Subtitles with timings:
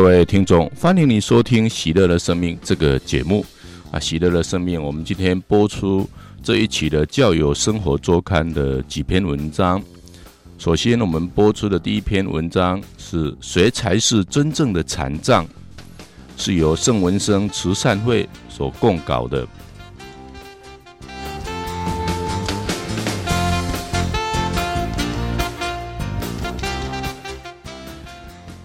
[0.00, 3.44] 各位听众，欢迎你收听《喜乐的生命》这个节目
[3.92, 4.00] 啊！
[4.00, 6.08] 《喜乐的生命》，我们今天播出
[6.42, 9.80] 这一期的《教友生活周刊》的几篇文章。
[10.56, 15.46] 首先，我们播出的第一篇文章是“谁才是真正的残障”，
[16.38, 19.46] 是由圣文生慈善会所供稿的。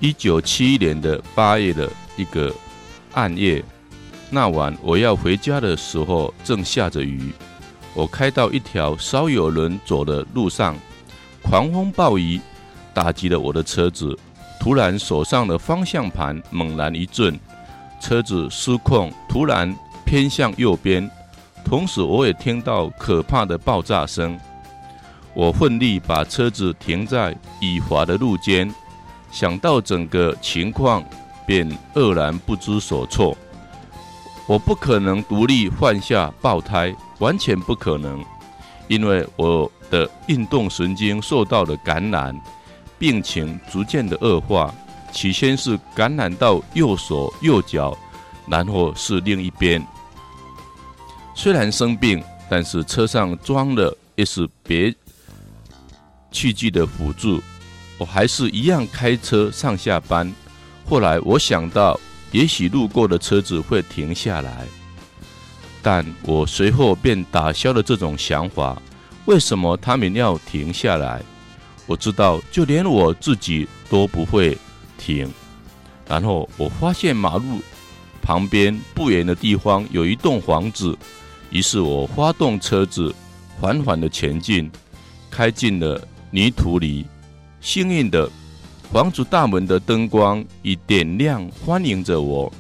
[0.06, 2.54] 一九七一年的八月的一个
[3.14, 3.66] 暗夜，
[4.30, 7.34] 那晚我要回家的时候，正下着雨。
[7.96, 10.78] 我开到一条少有人走的路上，
[11.42, 12.40] 狂风暴雨
[12.94, 14.16] 打击了我的车子。
[14.60, 17.40] 突然，手上的方向盘猛然一震，
[18.00, 21.10] 车子失控，突然偏向右边。
[21.64, 24.40] 同时，我也听到可怕的爆炸声。
[25.34, 28.72] 我奋力把车子停在雨滑的路肩。
[29.36, 31.04] 想到整个情况，
[31.46, 33.38] 便愕然不知所措。
[34.48, 38.24] 我不可能独立换下爆胎，完全不可能，
[38.88, 42.34] 因为我的运动神经受到了感染，
[42.98, 44.74] 病情逐渐的恶化。
[45.12, 47.98] 起先是感染到右手、右脚，
[48.48, 49.86] 然后是另一边。
[51.34, 54.96] 虽然生病，但是车上装了 S 别
[56.32, 57.42] 器具的辅助。
[57.98, 60.32] 我还是一样开车上下班。
[60.86, 62.00] 后来我想到，
[62.32, 64.68] 也许路过的车子会停下来，
[65.82, 68.82] 但我随后便打消了这种想法。
[69.26, 71.22] 为什么他们要停下来？
[71.88, 74.58] 我知道，就连我自己都不会
[74.98, 75.32] 停。
[76.08, 77.62] 然后我发现马路
[78.22, 80.96] 旁边不远的地方有一栋房子，
[81.50, 83.14] 于是我发动车子
[83.60, 84.70] 缓缓的前进，
[85.32, 87.06] 开进了泥土里。
[87.66, 88.30] 幸运的，
[88.94, 92.54] 房子大门的灯光已点亮，欢迎着我。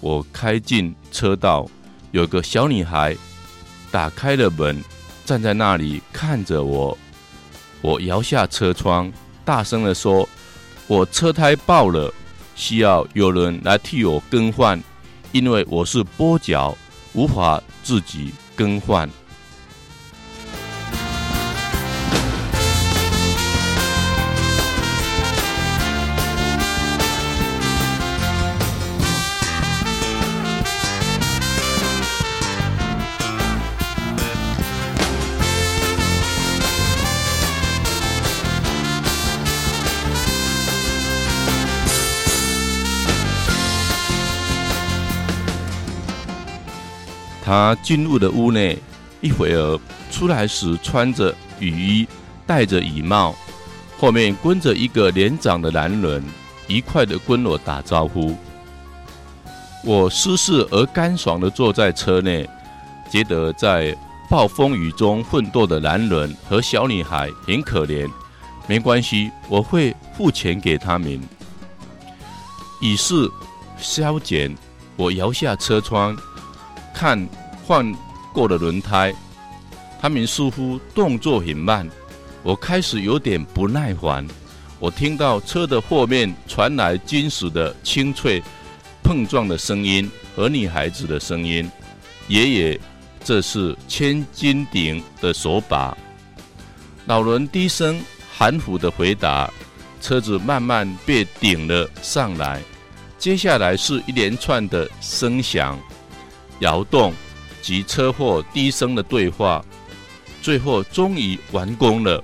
[0.00, 1.68] 我开进车道，
[2.12, 3.14] 有个小女孩
[3.90, 4.82] 打开了门，
[5.26, 6.96] 站在那里看着我。
[7.82, 9.12] 我摇下车窗，
[9.44, 10.26] 大声地说
[10.88, 12.10] ：“我车胎爆了，
[12.56, 14.82] 需要有人来替我更换，
[15.30, 16.74] 因为我是跛脚，
[17.12, 19.06] 无法自己更换。”
[47.48, 48.78] 他进入了屋内，
[49.22, 52.06] 一会儿出来时穿着雨衣，
[52.46, 53.34] 戴着雨帽，
[53.96, 56.22] 后面跟着一个年长的男人，
[56.66, 58.36] 愉快地跟我打招呼。
[59.82, 62.46] 我舒适而干爽地坐在车内，
[63.10, 63.96] 觉得在
[64.28, 68.06] 暴风雨中奋斗的男人和小女孩很可怜。
[68.66, 71.18] 没关系，我会付钱给他们。
[72.78, 73.26] 以示
[73.78, 74.54] 消减，
[74.96, 76.14] 我摇下车窗。
[76.98, 77.28] 看
[77.64, 77.94] 换
[78.32, 79.14] 过的轮胎，
[80.00, 81.88] 他们似乎动作很慢，
[82.42, 84.26] 我开始有点不耐烦。
[84.80, 88.42] 我听到车的后面传来金属的清脆
[89.00, 91.70] 碰撞的声音和女孩子的声音。
[92.26, 92.80] 爷爷，
[93.22, 95.96] 这是千斤顶的手把。
[97.06, 99.48] 老人低声含糊的回答。
[100.00, 102.60] 车子慢慢被顶了上来，
[103.18, 105.78] 接下来是一连串的声响。
[106.60, 107.12] 摇动
[107.62, 109.64] 及车祸低声的对话，
[110.42, 112.22] 最后终于完工了。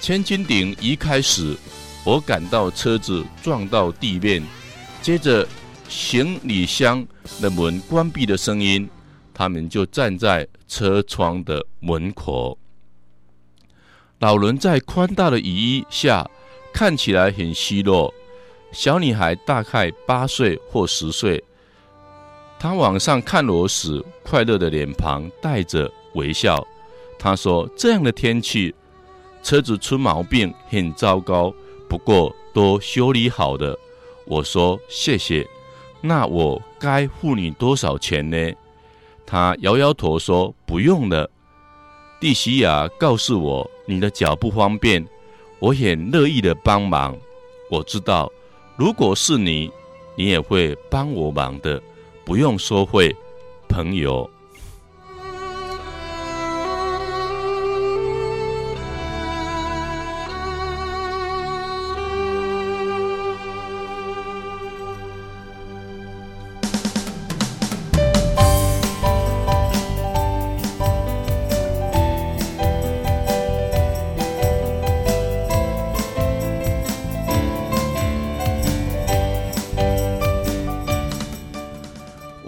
[0.00, 1.56] 千斤顶一开始，
[2.04, 4.42] 我感到车子撞到地面，
[5.00, 5.46] 接着
[5.88, 7.06] 行李箱
[7.40, 8.88] 的门关闭的声音，
[9.32, 12.58] 他们就站在车窗的门口。
[14.18, 16.28] 老人在宽大的雨衣下
[16.72, 18.12] 看起来很虚弱，
[18.72, 21.42] 小女孩大概八岁或十岁。
[22.58, 26.66] 他往上看我时，快乐的脸庞带着微笑。
[27.18, 28.74] 他说：“这样的天气，
[29.42, 31.52] 车子出毛病很糟糕，
[31.88, 33.78] 不过都修理好的。”
[34.26, 35.46] 我说：“谢谢。”
[36.00, 38.52] 那我该付你多少钱呢？
[39.26, 41.30] 他摇摇头说：“不用了。”
[42.20, 45.06] 蒂西亚告诉我：“你的脚不方便，
[45.58, 47.16] 我很乐意的帮忙。
[47.70, 48.30] 我知道，
[48.76, 49.70] 如果是你，
[50.14, 51.80] 你也会帮我忙的。”
[52.24, 53.14] 不用说会，
[53.68, 54.28] 朋友。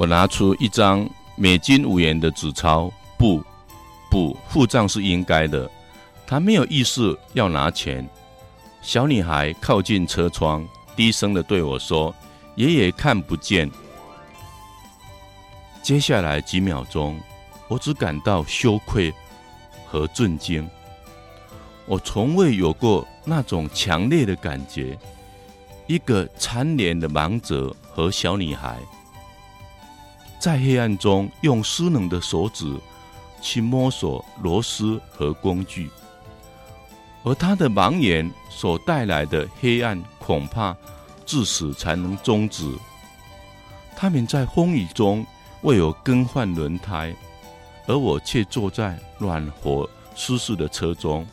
[0.07, 3.43] 拿出一张美金五元的纸钞，不，
[4.11, 5.71] 不，付账是应该的。
[6.27, 8.09] 他没有意识要拿钱。
[8.83, 12.15] 小女孩靠近车窗，低声的对我说
[12.57, 13.71] ：“爷爷看不见。”
[15.83, 17.21] 接下来几秒钟，
[17.69, 19.13] 我只感到羞愧
[19.87, 20.69] 和震惊。
[21.87, 24.99] 我从未有过那种强烈的感觉。
[25.87, 28.81] 一个残联的盲者和小女孩，
[30.47, 32.79] 在黑暗中用失能的手指
[33.43, 35.91] 去摸索螺丝和工具，
[37.25, 40.77] 而他的盲眼所带来的黑暗，恐怕
[41.25, 42.73] 至死才能终止。
[43.97, 45.27] 他们在风雨中
[45.63, 47.13] 为我更换轮胎，
[47.89, 51.27] 而我却坐在暖和舒适的车中。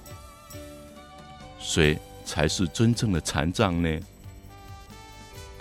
[1.60, 4.00] 谁才是真正的残障呢？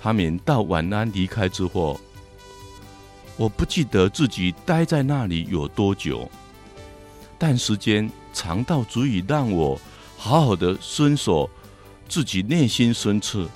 [0.00, 2.00] 他们道晚安离开之后，
[3.36, 6.30] 我不记得自己待在那里有多久，
[7.38, 9.80] 但时间长到足以让我
[10.16, 11.48] 好好的搜索
[12.08, 13.48] 自己内心深处，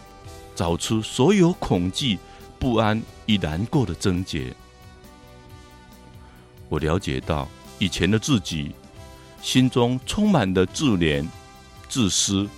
[0.54, 2.18] 找出所有恐惧、
[2.58, 4.52] 不安与难过的症结。
[6.68, 7.46] 我了解到，
[7.78, 8.74] 以前的自己
[9.40, 11.24] 心中充满了自怜、
[11.88, 12.48] 自私，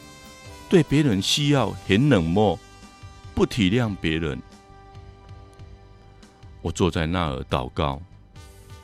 [0.68, 2.58] 对别人需要很冷漠。
[3.34, 4.40] 不体谅别人，
[6.60, 8.00] 我坐在那儿祷告，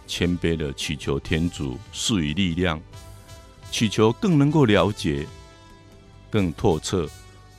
[0.06, 2.81] 谦卑地祈求天主赐予力量，
[3.71, 5.26] 祈求更能够了解、
[6.31, 7.09] 更透彻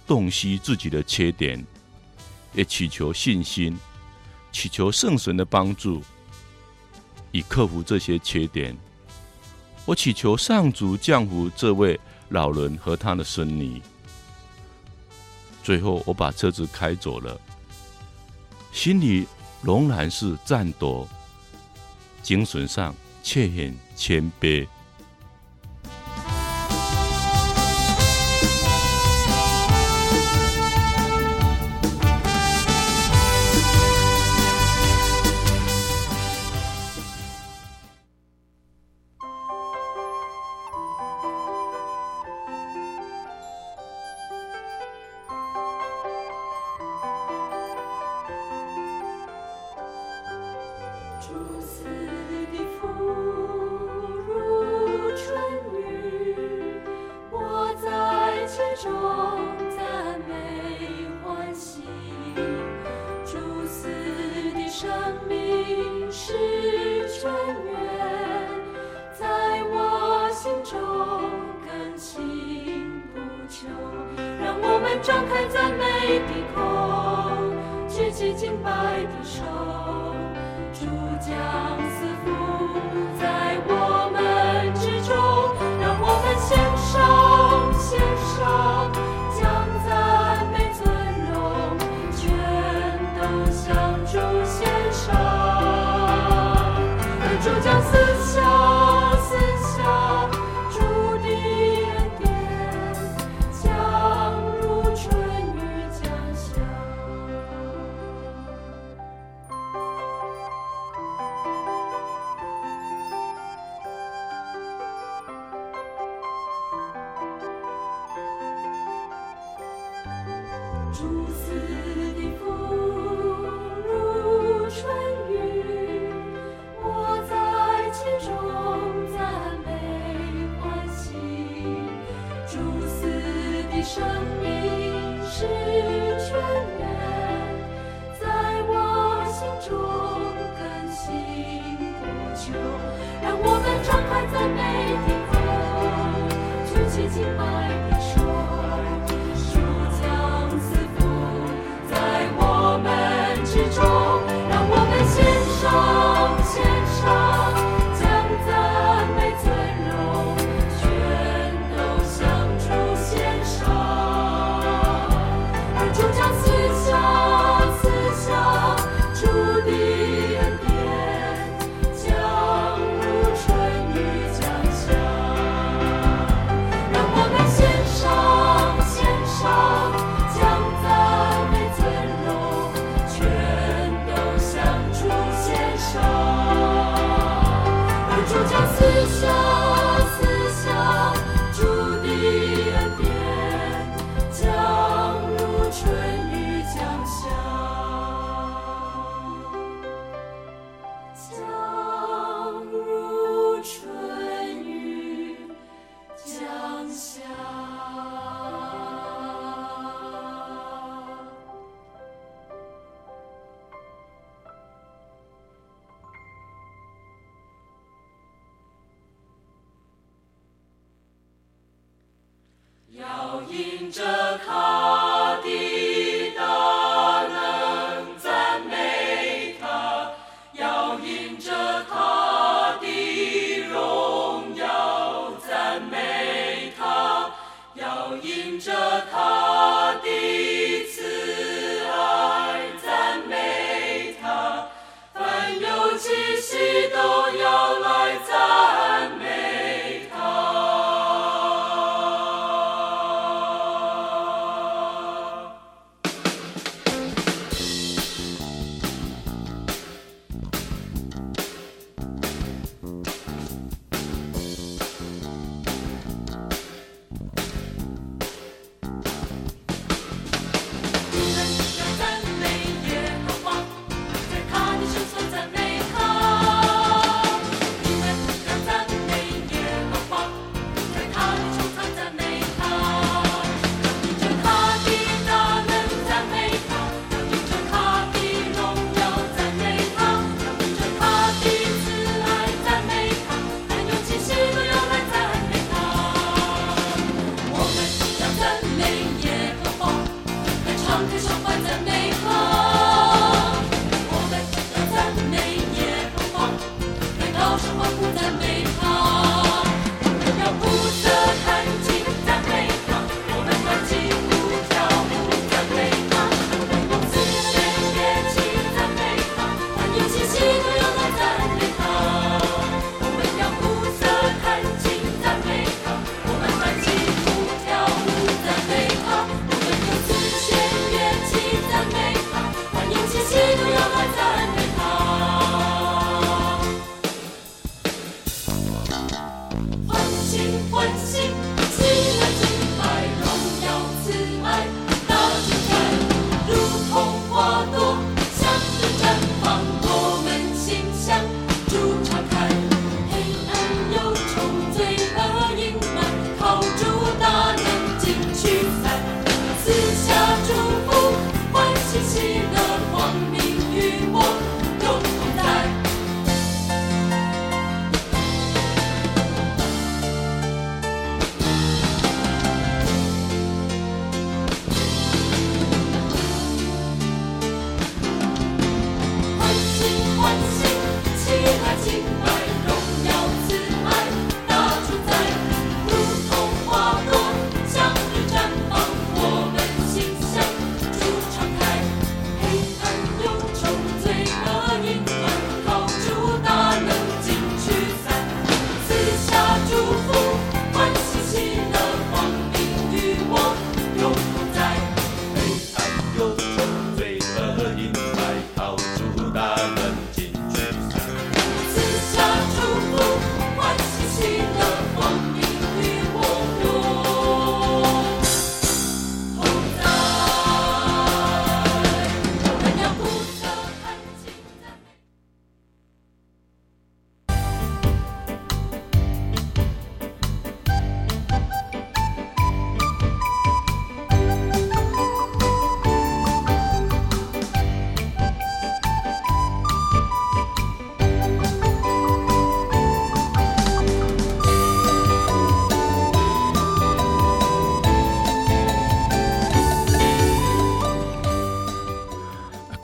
[0.07, 1.63] 洞悉自己的缺点，
[2.53, 3.77] 也祈求信心，
[4.51, 6.01] 祈求圣神的帮助，
[7.31, 8.75] 以克服这些缺点。
[9.85, 13.81] 我祈求上主降福这位老人和他的孙女。
[15.61, 17.39] 最后，我把车子开走了，
[18.71, 19.27] 心里
[19.65, 21.07] 仍然是战斗，
[22.21, 24.67] 精神上却很谦卑。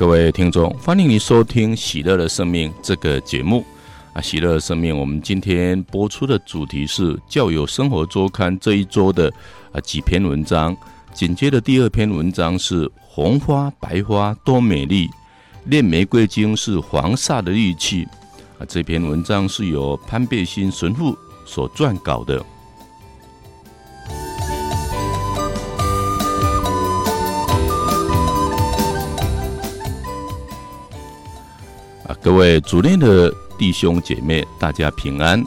[0.01, 3.63] 各位听众，欢迎你收听《喜乐的生命》这个节目
[4.13, 4.17] 啊！
[4.21, 9.31] 《喜乐的生命》，我们今天播出的主题是《教友生活周刊》这一周的
[9.71, 10.75] 啊几篇文章。
[11.13, 15.07] 紧接着第二篇文章是“红花白花多美丽”，
[15.69, 18.07] 炼玫瑰精是黄煞的利器
[18.57, 18.65] 啊！
[18.67, 21.15] 这篇文章是由潘贝新神父
[21.45, 22.43] 所撰稿的。
[32.19, 35.45] 各位主内的弟兄姐妹，大家平安。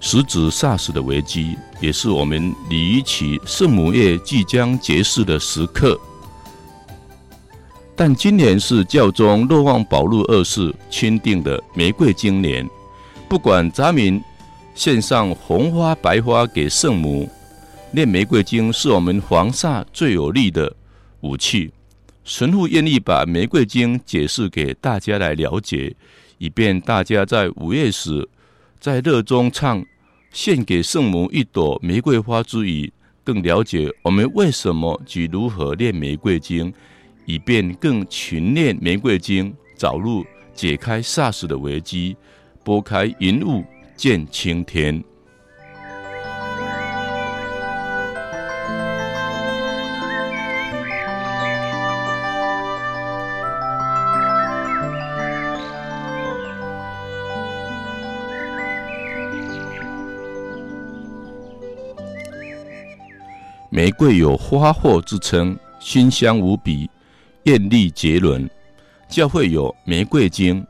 [0.00, 5.98] 时值 SARS 的危机，也是我们礼仪起圣母夜即将结束的时刻。
[7.96, 12.68] 但今年是教宗若望保禄二世钦定的玫瑰金年，
[13.28, 14.22] 不管杂民
[14.74, 17.26] 献上红花白花给圣母，
[17.90, 20.70] 念玫瑰金是我们黄煞最有力的
[21.20, 21.72] 武器。
[22.24, 25.94] 神父愿意把玫瑰经解释给大家来了解，
[26.38, 28.26] 以便大家在午夜时，
[28.80, 29.84] 在热中唱
[30.32, 32.90] 献给圣母一朵玫瑰花之余，
[33.22, 36.72] 更了解我们为什么及如何念玫瑰经，
[37.26, 40.04] 以便更勤念玫瑰经，早日
[40.54, 42.16] 解开 SARS 的危机，
[42.64, 43.62] 拨开云雾
[43.96, 45.04] 见青天。
[63.74, 66.88] 玫瑰有花货之称，馨香无比，
[67.42, 68.48] 艳丽绝伦。
[69.08, 70.64] 教会有玫瑰经，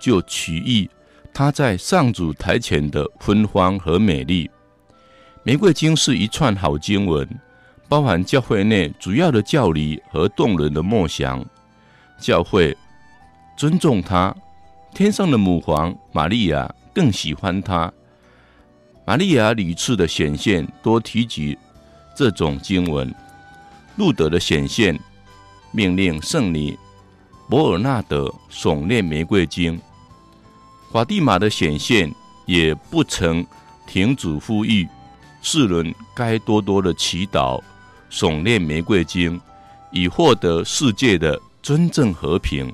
[0.00, 0.88] 就取意
[1.34, 4.50] 它在上主台前的芬芳和美丽。
[5.42, 7.28] 玫瑰经是一串好经文，
[7.90, 11.44] 包含教会内主要的教理和动人的默想。
[12.18, 12.74] 教会
[13.54, 14.34] 尊重它，
[14.94, 17.92] 天上的母皇玛利亚更喜欢它。
[19.04, 21.58] 玛利亚屡次的显现，多提及。
[22.16, 23.14] 这种经文，
[23.96, 24.98] 路德的显现，
[25.70, 26.76] 命令圣尼
[27.46, 29.78] 伯尔纳德诵念玫瑰经；
[30.90, 32.10] 法蒂玛的显现，
[32.46, 33.46] 也不曾
[33.86, 34.88] 停止呼吁
[35.42, 37.62] 世人该多多的祈祷，
[38.10, 39.38] 诵念玫瑰经，
[39.92, 42.72] 以获得世界的真正和平。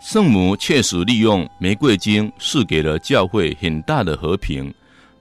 [0.00, 4.72] 圣母确实利用玫瑰经，赐给了教会很大的和平。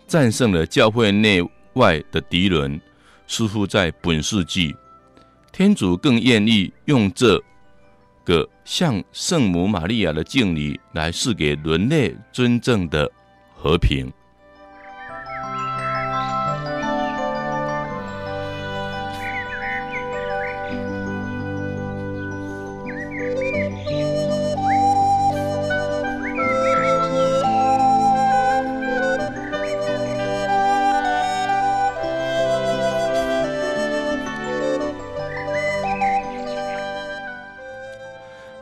[0.08, 1.42] 战胜了教会内
[1.74, 2.80] 外的敌人，
[3.28, 4.76] 似乎在本世纪，
[5.52, 7.42] 天主更愿意用这
[8.24, 13.12] 个向圣母玛利亚的敬礼来赐给人类真正的
[13.54, 14.12] 和平。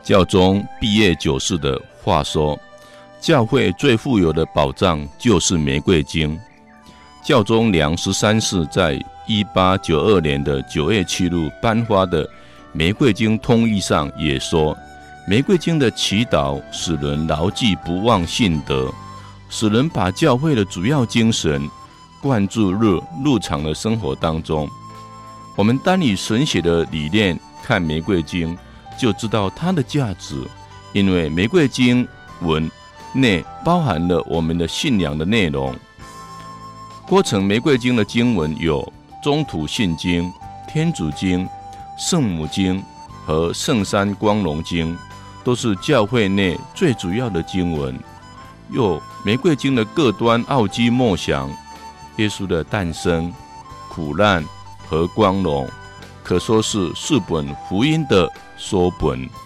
[0.04, 2.58] 教宗毕业九世的话说
[3.22, 6.38] ：“教会最富有的宝藏就是玫瑰经。”
[7.24, 12.22] 教宗良十三世在一八九二年的九月七日颁发的
[12.74, 14.76] 《玫瑰经通义》上也说
[15.26, 18.92] ：“玫瑰经的祈祷使人牢记不忘信德，
[19.48, 21.66] 使人把教会的主要精神
[22.20, 24.68] 灌注入日常的生活当中。”
[25.56, 28.54] 我们单以神学的理念看玫瑰经。
[28.98, 30.42] 就知道它的价值，
[30.92, 32.06] 因为玫瑰经
[32.40, 32.70] 文
[33.12, 35.74] 内包含了我们的信仰的内容。
[37.06, 40.32] 郭城玫瑰经的经文有中土信经、
[40.66, 41.48] 天主经、
[41.98, 42.82] 圣母经
[43.26, 44.96] 和圣山光荣经，
[45.44, 47.98] 都是教会内最主要的经文。
[48.70, 51.50] 有玫瑰经的各端奥迹默想，
[52.16, 53.32] 耶稣的诞生、
[53.90, 54.42] 苦难
[54.88, 55.68] 和光荣，
[56.24, 58.28] 可说是四本福音的。
[58.56, 59.43] 缩本。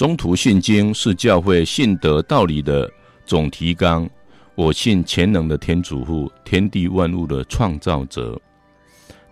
[0.00, 2.90] 宗徒信经是教会信德道理的
[3.26, 4.08] 总提纲。
[4.54, 8.40] 我信全能的天主父，天地万物的创造者。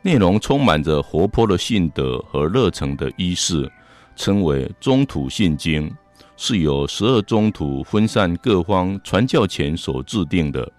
[0.02, 3.66] 内容充满着活泼的信德和热诚的仪式，
[4.14, 5.90] 称为宗徒信经，
[6.36, 10.70] 是由十二宗徒分散各方传教前所制定的。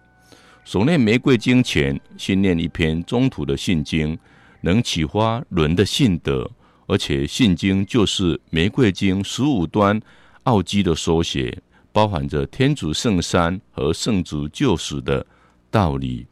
[0.67, 4.15] 诵念玫瑰经前，先念一篇宗徒的信经，
[4.61, 6.47] 能启发人的信德。
[6.89, 10.01] 而且信经就是玫瑰经十五端
[10.45, 15.23] 奥迹的缩写，包含着天主圣三和圣主救赎的
[15.69, 16.25] 道理。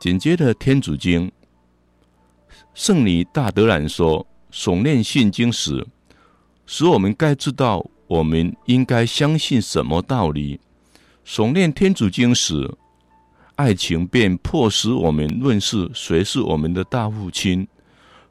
[0.00, 1.30] 紧接着天主经，
[2.74, 5.86] 圣女大德兰说：“诵念信经时，
[6.66, 10.58] 使我们该知道我们应该相信什么道理；
[11.24, 12.68] 诵念天主经时，
[13.54, 17.68] 爱情便迫使我们认识谁是我们的大父亲。”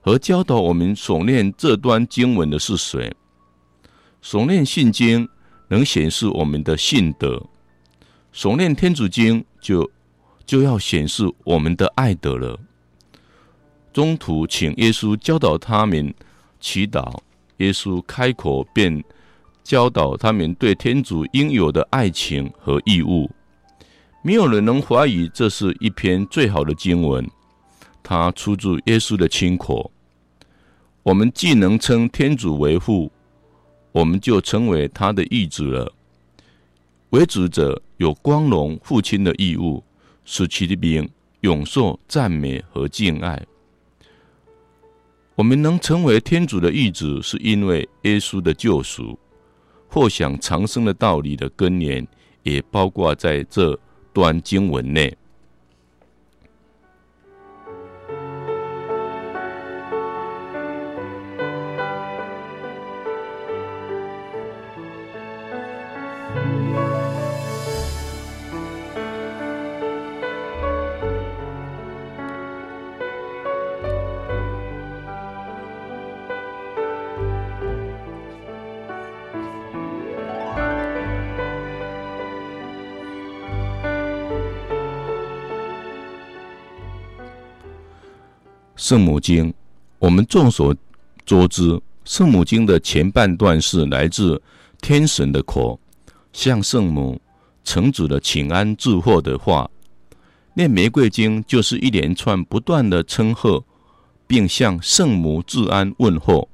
[0.08, 3.13] 和教导我们诵念这段经文的是谁？
[4.24, 5.28] 诵念信经
[5.67, 7.46] 能显示我们的信德，
[8.34, 9.91] 诵念天主经就
[10.46, 12.58] 就要显示我们的爱德了。
[13.91, 16.15] 中途请耶稣教导他们
[16.62, 17.13] 祈祷，
[17.58, 19.04] 耶稣开口便
[19.62, 23.30] 教导他们对天主应有的爱情和义务。
[24.22, 27.30] 没有人能怀疑这是一篇最好的经文。
[28.02, 29.91] 它出自耶稣的亲口。
[31.08, 33.10] 我们既能称天主为父，
[33.93, 35.89] 我们就成为他的义子了。
[37.12, 39.82] 为主者有光荣父亲的义务，
[40.26, 43.41] 使其的名永受赞美和敬爱。
[45.36, 49.17] 我们能成为天主的义子，是因为耶稣的救赎，
[49.88, 52.06] 或想长生的道理的根源，
[52.43, 53.80] 也包括在这
[54.12, 55.15] 段经文内。
[88.88, 89.54] 圣母经，
[90.00, 90.73] 我们众所
[91.26, 94.41] 周知，圣母经的前半段是来自
[94.80, 95.78] 天神的口，
[96.32, 97.19] 向圣母
[97.65, 99.69] 呈旨的请安祝贺的话。
[100.54, 103.62] 念玫瑰经就是一连串不断的称贺，
[104.26, 106.47] 并向圣母致安问候。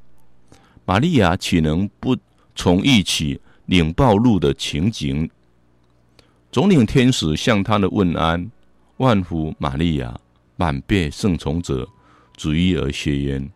[0.85, 2.17] 玛利亚岂能不
[2.55, 5.29] 从一起领报录的情景？
[6.51, 8.49] 总领天使向他的问安：
[8.97, 10.19] 万福玛利亚，
[10.55, 11.87] 满被圣宠者。
[12.43, 13.49] 主意而学焉，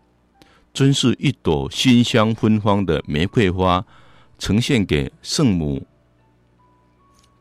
[0.74, 3.86] 真是一朵馨香芬芳的玫瑰花，
[4.40, 5.86] 呈现给圣母。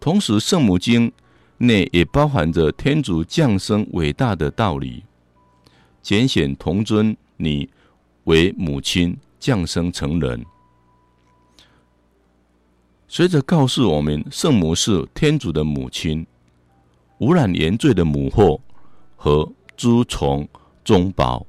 [0.00, 1.12] 同时，圣母经
[1.58, 5.04] 内也包含着天主降生伟大的道理，
[6.02, 7.70] 拣选童尊你
[8.24, 10.44] 为母亲，降生成人。
[13.06, 16.26] 随着告诉我们，圣母是天主的母亲，
[17.18, 18.60] 无染原罪的母后
[19.14, 20.48] 和诸从。
[20.86, 21.44] 中保，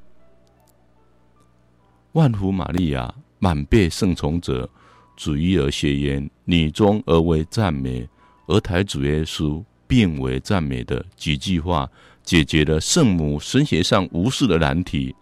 [2.14, 4.68] 万福玛利亚，满被圣宠者，
[5.16, 6.28] 主一而谢焉。
[6.46, 8.10] 女中而为赞美，
[8.48, 11.88] 而台主耶稣并为赞美的几句话，
[12.24, 15.16] 解决了圣母神学上无数的难题，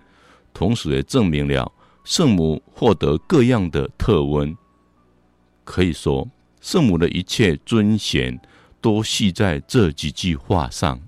[0.53, 1.69] 同时也证明了
[2.05, 4.55] 圣母获得各样的特温。
[5.65, 6.25] 可以说，
[6.61, 8.39] 圣母的一切尊贤，
[8.79, 11.04] 都系在这几句话上。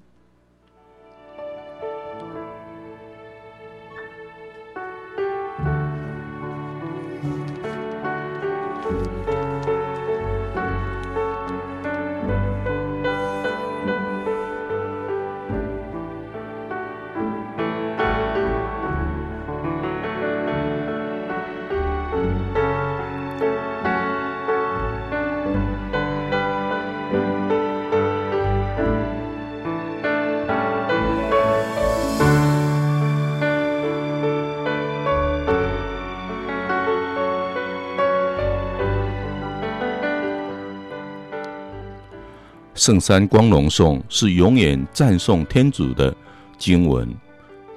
[42.88, 46.16] 圣三光荣颂是永远赞颂天主的
[46.58, 47.06] 经文。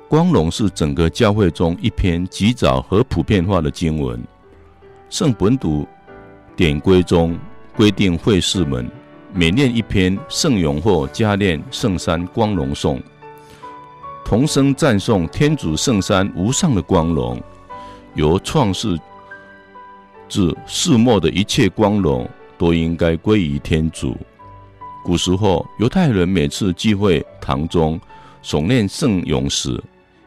[0.09, 4.23] 光荣是整个教会中一篇极早和普遍化的经文。
[5.09, 5.85] 圣本笃
[6.55, 7.37] 典规中
[7.77, 8.89] 规定，会士们
[9.35, 13.03] 每念一篇圣咏或，加念圣三光荣颂，
[14.25, 17.43] 同声赞颂天主圣三无上的光荣。
[18.15, 18.97] 由创世
[20.29, 24.17] 至世末的一切光荣，都应该归于天主。
[25.03, 27.99] 古时候，犹太人每次聚会堂中
[28.43, 29.83] 诵念圣咏时，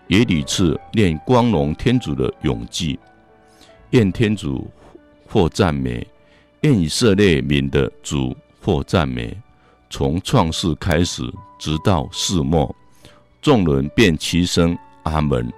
[0.07, 2.99] 也屡次念光荣天主的咏记，
[3.91, 4.67] 愿天主
[5.27, 6.05] 获赞美，
[6.61, 9.35] 愿以色列民的主获赞美。
[9.89, 11.21] 从创世开始，
[11.59, 12.75] 直到世末，
[13.41, 15.51] 众人便齐声阿门。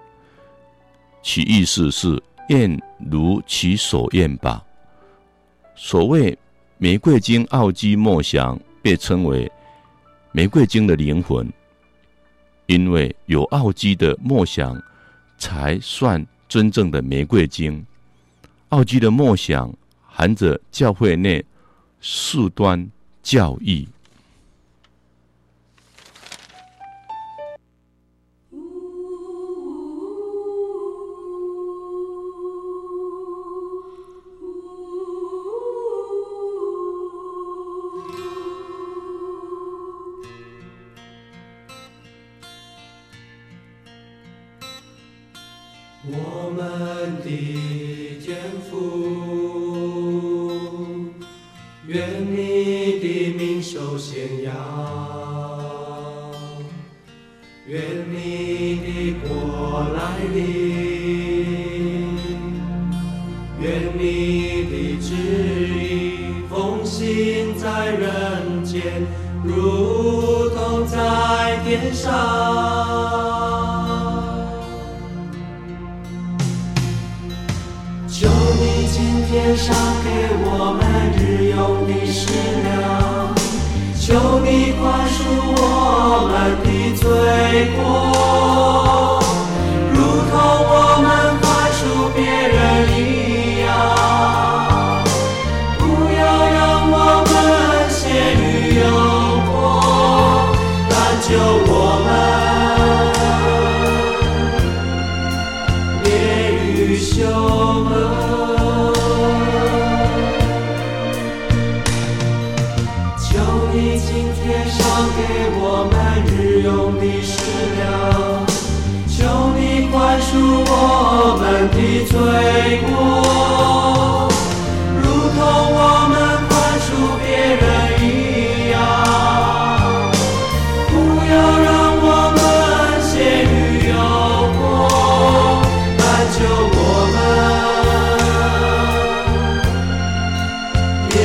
[1.24, 2.78] 其意思是愿
[3.10, 4.62] 如其所愿吧。
[5.74, 6.38] 所谓
[6.78, 8.60] 玫瑰经奥迹默想。
[8.86, 9.52] 被称为
[10.32, 11.52] 玫瑰经的灵魂，
[12.68, 14.80] 因为有奥基的梦想，
[15.40, 17.84] 才算真正的玫瑰经。
[18.70, 21.44] 奥基的梦想含着教会内
[22.00, 22.88] 数端
[23.24, 23.88] 教义。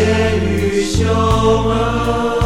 [0.01, 2.40] 们免于凶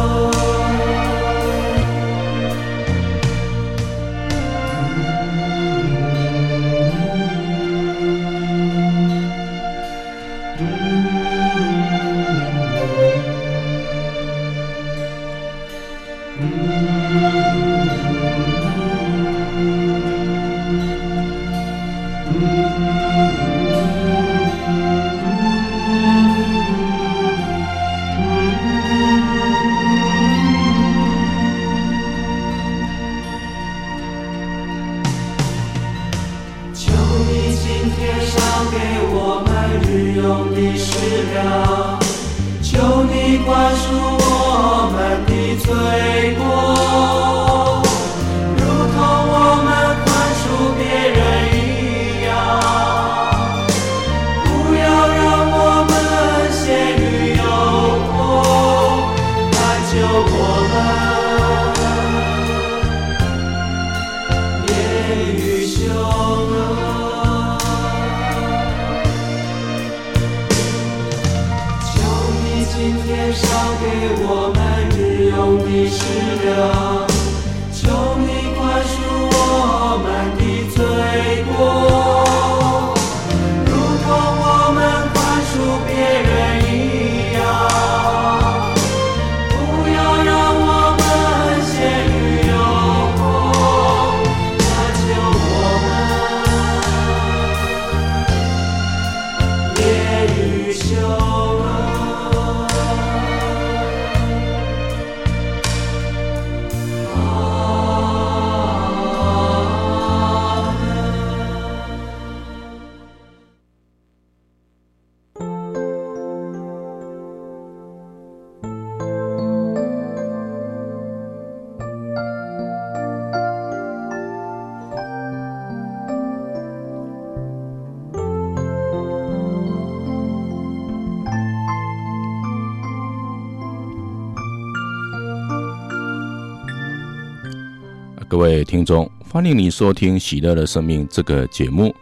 [138.45, 141.85] 各位听众，欢迎你收听《喜乐的生命》这个节目。《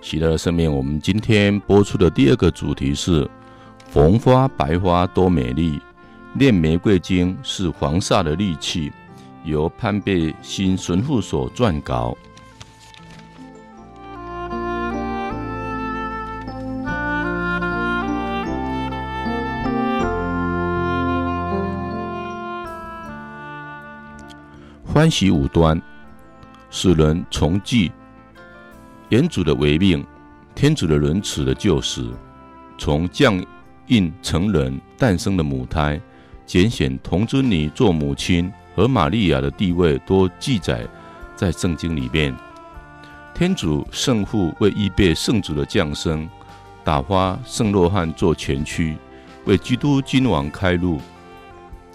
[0.00, 3.28] 喜乐的生命》，我们今天播出的第二个主题是
[3.92, 5.80] “红花白花多美丽”，
[6.38, 8.92] 炼玫瑰金是黄煞的利器，
[9.44, 12.16] 由潘贝新神父所撰稿。
[24.98, 25.80] 欢喜五端，
[26.70, 27.92] 使人从记
[29.10, 30.04] 原主的为命，
[30.56, 32.12] 天主的仁慈的救赎，
[32.76, 33.40] 从降
[33.86, 36.00] 孕成人诞生的母胎，
[36.44, 40.84] 拣选童贞女做母亲和玛利亚的地位都记载
[41.36, 42.34] 在圣经里面。
[43.32, 46.28] 天主圣父为预备圣主的降生，
[46.82, 48.96] 打发圣若翰做前驱，
[49.44, 51.00] 为基督君王开路。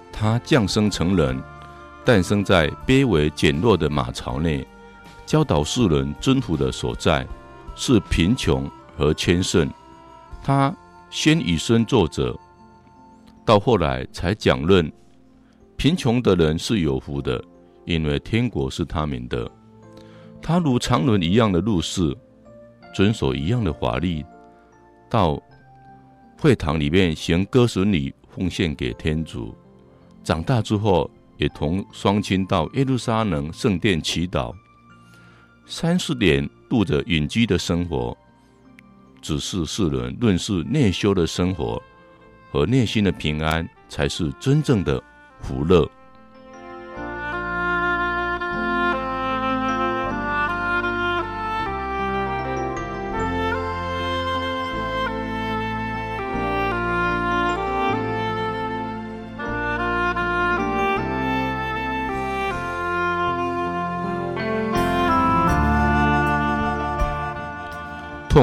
[0.10, 1.38] 他降生成人。
[2.06, 4.66] 诞生在卑微简陋的马槽内，
[5.26, 7.26] 教导世人尊服的所在
[7.76, 9.70] 是贫穷和谦逊。
[10.44, 10.76] 他
[11.10, 12.38] 先以身作则，
[13.46, 14.92] 到后来才讲论
[15.78, 17.42] 贫穷的人是有福的，
[17.86, 19.50] 因为天国是他们的。
[20.42, 22.14] 他如常人一样的入世，
[22.94, 24.22] 遵守一样的法律，
[25.10, 25.42] 到
[26.38, 29.56] 会堂里面行割损礼，奉献给天主。
[30.22, 34.54] 长大之后，也同双亲到耶路撒冷圣殿祈祷。
[35.66, 38.16] 三四年度着隐居的生活，
[39.22, 41.82] 只是世人论是内修的生活
[42.52, 45.02] 和内心的平安，才是真正的
[45.40, 45.90] 福乐。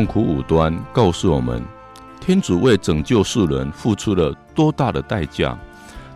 [0.00, 1.62] 痛苦五端告诉我们，
[2.22, 5.54] 天主为拯救世人付出了多大的代价。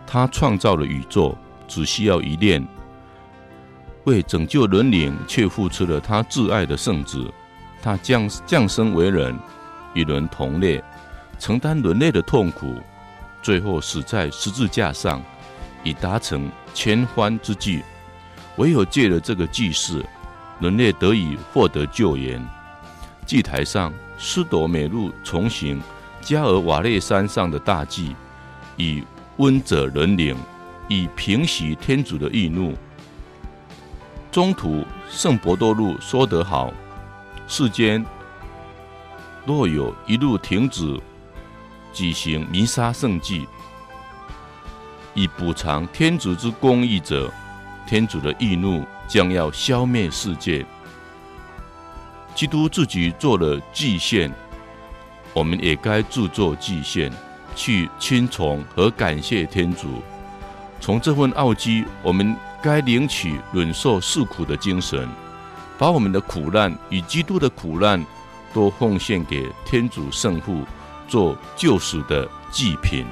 [0.07, 2.63] 他创造了宇宙，只需要一念；
[4.05, 7.31] 为拯救人灵，却付出了他挚爱的圣子。
[7.79, 9.37] 他降降生为人，
[9.93, 10.83] 与人同列，
[11.37, 12.77] 承担人类的痛苦，
[13.43, 15.21] 最后死在十字架上，
[15.83, 17.83] 以达成千欢之祭。
[18.55, 20.03] 唯有借了这个祭祀，
[20.59, 22.43] 人类得以获得救援。
[23.25, 25.81] 祭台上，施朵美路重行
[26.21, 28.15] 加尔瓦列山上的大祭，
[28.77, 29.03] 以
[29.37, 30.35] 温者人灵，
[30.87, 32.73] 以平息天主的易怒。
[34.31, 36.71] 中途，圣伯多禄说得好：
[37.47, 38.05] 世间
[39.45, 40.99] 若有一路停止
[41.91, 43.47] 举行弥撒圣祭，
[45.15, 47.31] 以补偿天主之公义者，
[47.87, 50.65] 天主的易怒将要消灭世界。
[52.35, 54.29] 基督自己做了祭献，
[55.33, 57.09] 我们也该自作祭献，
[57.55, 60.03] 去钦崇和感谢天主。
[60.81, 65.07] 从这份奥迹，我们该领取忍受世苦的精神，
[65.77, 68.05] 把我们的苦难与基督的苦难
[68.53, 70.63] 都奉献给天主圣父，
[71.07, 73.05] 做救赎的祭品。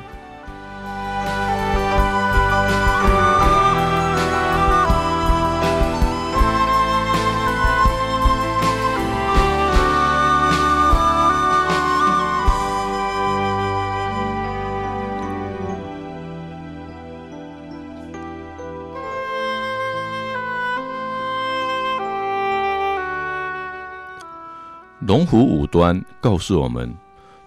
[25.13, 26.91] 龙虎五端告诉我们，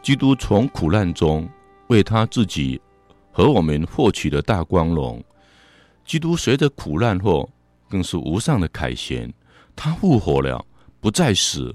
[0.00, 1.48] 基督从苦难中
[1.88, 2.80] 为他自己
[3.32, 5.20] 和我们获取了大光荣。
[6.04, 7.50] 基督随着苦难后，
[7.88, 9.28] 更是无上的凯旋，
[9.74, 10.64] 他复活了，
[11.00, 11.74] 不再死。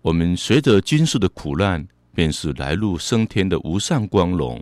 [0.00, 4.58] 我们随着今世的苦难，便是来入升天的无上光荣。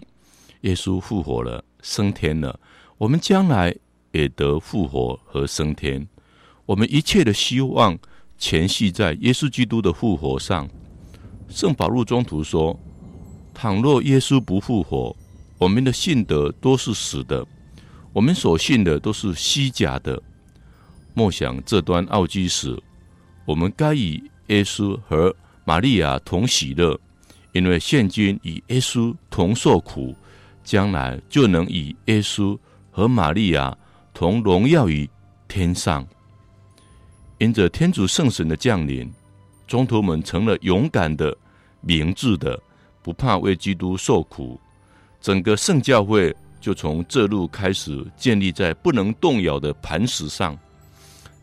[0.63, 2.59] 耶稣复活了，升天了，
[2.99, 3.73] 我们将来
[4.11, 6.05] 也得复活和升天。
[6.67, 7.97] 我们一切的希望。
[8.47, 10.69] 全系在耶稣基督的复活上。
[11.49, 12.79] 圣保禄宗徒说
[13.55, 15.17] ：“倘若耶稣不复活，
[15.57, 17.43] 我们的信德都是死的，
[18.13, 20.23] 我们所信的都是虚假的。”
[21.15, 22.79] 默想这端奥迹时，
[23.47, 25.35] 我们该与耶稣和
[25.65, 27.01] 玛利亚同喜乐，
[27.53, 30.15] 因为现今与耶稣同受苦，
[30.63, 32.59] 将来就能与耶稣
[32.91, 33.75] 和玛利亚
[34.13, 35.09] 同荣耀于
[35.49, 36.07] 天上。
[37.45, 39.13] 因着天主圣神的降临，
[39.69, 41.37] 宗徒们成了勇敢的、
[41.83, 42.59] 明智的，
[43.03, 44.59] 不怕为基督受苦。
[45.21, 50.59] 整个圣教会就从这路开始建立在不能动摇的磐石上。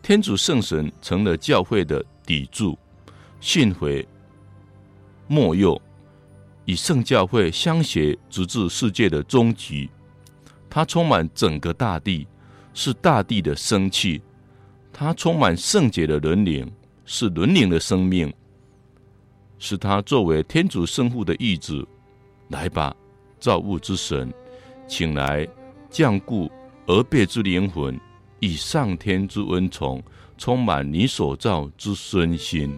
[0.01, 2.75] 天主圣神成了教会的砥柱，
[3.39, 4.03] 信回
[5.27, 5.79] 末佑，
[6.65, 9.87] 与圣教会相携，直至世界的终极。
[10.67, 12.27] 它充满整个大地，
[12.73, 14.19] 是大地的生气。
[14.93, 16.69] 他充满圣洁的伦灵，
[17.05, 18.31] 是伦灵的生命，
[19.57, 21.85] 是他作为天主圣父的意志。
[22.49, 22.95] 来吧，
[23.39, 24.31] 造物之神，
[24.87, 25.47] 请来
[25.89, 26.51] 降故
[26.85, 27.99] 而变之灵魂，
[28.39, 30.03] 以上天之恩宠
[30.37, 32.77] 充满你所造之身心。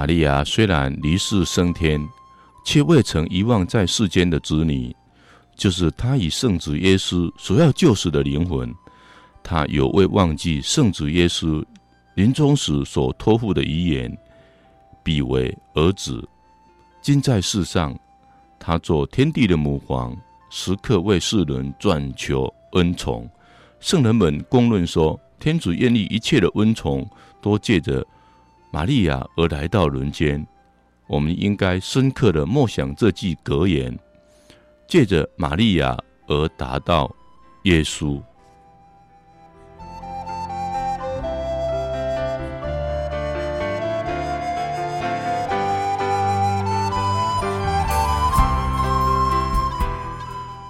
[0.00, 2.00] 玛利亚虽然离世升天，
[2.64, 4.96] 却未曾遗忘在世间的子女，
[5.54, 8.74] 就是她以圣子耶稣所要救死的灵魂。
[9.42, 11.62] 她有未忘记圣子耶稣
[12.14, 14.16] 临终时所托付的遗言，
[15.02, 16.26] 彼为儿子。
[17.02, 17.94] 今在世上，
[18.58, 20.16] 他做天地的母皇，
[20.48, 23.28] 时刻为世人转求恩宠。
[23.80, 27.06] 圣人们公论说，天主愿意一切的恩宠
[27.42, 28.02] 都借着
[28.72, 30.46] 玛利亚而来到人间。
[31.06, 33.98] 我们应该深刻的默想这句格言，
[34.86, 35.98] 借着玛利亚
[36.28, 37.10] 而达到
[37.64, 38.22] 耶稣。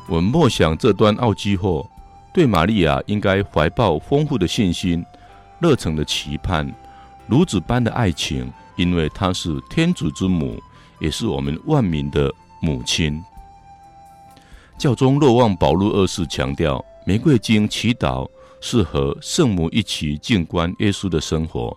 [0.09, 1.89] 我们默想这段奥迹后，
[2.33, 5.05] 对玛利亚应该怀抱丰富的信心、
[5.61, 6.67] 热诚的期盼、
[7.31, 10.61] 如子般的爱情，因为她是天主之母，
[10.99, 12.29] 也是我们万民的
[12.61, 13.23] 母亲。
[14.77, 18.29] 教宗若望保禄二世强调，玫瑰经祈祷
[18.61, 21.77] 是和圣母一起静观耶稣的生活。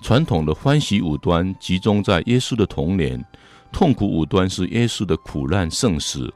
[0.00, 3.22] 传统的欢喜五端集中在耶稣的童年，
[3.70, 6.32] 痛苦五端是耶稣的苦难圣死。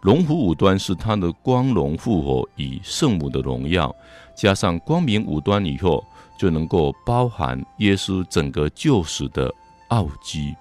[0.00, 3.92] 荣福五端是他的光荣复活与圣母的荣耀，
[4.36, 6.04] 加上光明五端以后，
[6.42, 9.48] 就能够包含耶稣整个旧时的
[9.90, 10.56] 奥迹。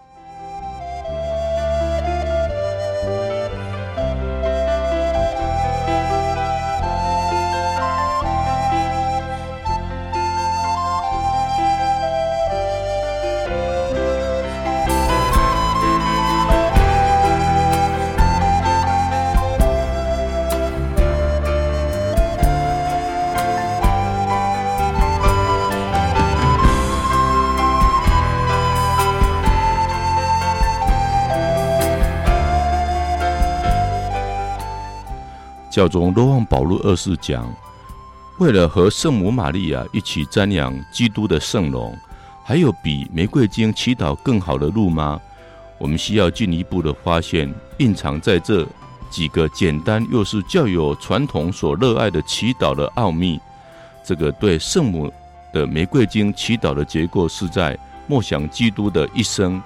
[35.81, 37.51] 教宗罗望保禄二世讲
[38.37, 41.97] ：“为了和圣母玛利亚一起瞻仰基督的圣容，
[42.43, 45.19] 还有比玫瑰经祈祷更好的路吗？
[45.79, 48.63] 我们需要进一步的发现蕴藏在这
[49.09, 53.39] 几个简单又是较有传统所热爱的祈祷的奥秘。
[54.05, 55.11] 这个对圣母
[55.51, 57.75] 的玫瑰经祈祷的结构，是在
[58.05, 59.59] 默想基督的一生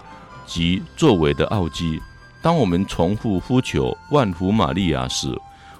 [0.46, 2.02] 及作为的奥迹。
[2.42, 5.38] 当我们重复呼求万福玛利亚时，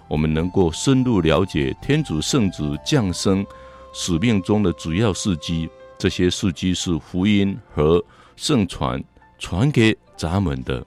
[0.08, 3.46] 我们能够深入了解天主圣子降生
[3.94, 8.04] 使命中的主要事迹，这些事迹是福音和
[8.36, 9.04] 圣传
[9.40, 10.86] 传给咱们的。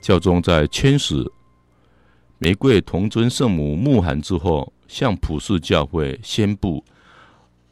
[0.00, 1.30] 教宗在签使
[2.40, 6.84] 玫瑰童贞圣母慕函之后，向普世教会宣布，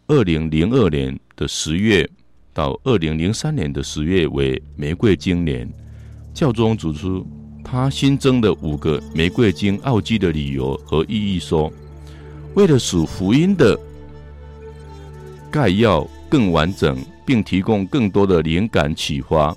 [0.09, 2.09] 二零零二年的十月
[2.53, 5.73] 到二零零三年的十月为玫瑰经年。
[6.35, 7.25] 教宗指出，
[7.63, 11.73] 他新增的五个玫瑰经奥迹的理由和意义，说：
[12.55, 13.79] 为了使福音的
[15.49, 19.57] 概要更完整，并提供更多的灵感启发，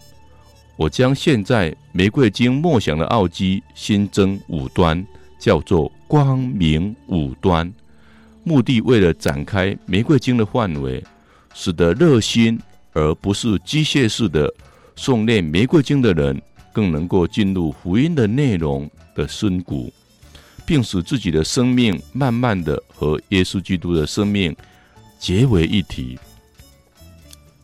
[0.79, 5.05] 我将现在玫瑰经默想的奥迹新增五端，
[5.37, 5.91] 叫做。
[6.07, 7.71] 光明五端，
[8.43, 11.03] 目的为了展开玫瑰经的范围，
[11.53, 12.59] 使得热心
[12.93, 14.51] 而不是机械式的
[14.95, 16.41] 诵念玫瑰经的人，
[16.73, 19.93] 更能够进入福音的内容的深谷，
[20.65, 24.55] 并使自己的生命慢慢的和耶稣基督的生命
[25.19, 26.17] 结为一体。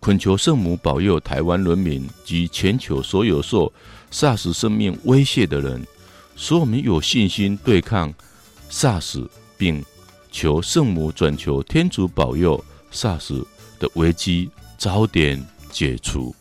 [0.05, 3.73] 恳求圣母保佑台湾人民及全球所有受
[4.11, 5.83] SARS 生命威胁的人，
[6.35, 8.13] 使我们有信心对抗。
[8.69, 9.27] SARS，
[9.57, 9.83] 并
[10.31, 13.43] 求圣母转求天主保佑 SARS
[13.79, 14.47] 的危机
[14.77, 16.35] 早点解除。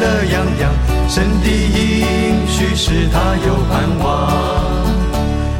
[0.00, 0.72] 乐洋洋，
[1.10, 4.32] 神的应许使他有盼望，